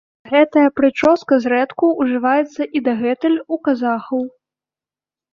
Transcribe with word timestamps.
Гэтая 0.29 0.69
прычоска 0.79 1.37
зрэдку 1.43 1.89
ўжываецца 2.05 2.67
і 2.79 2.81
дагэтуль 2.87 3.35
у 3.57 3.61
казахаў. 3.69 4.23